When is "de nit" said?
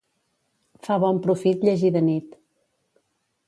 1.99-2.37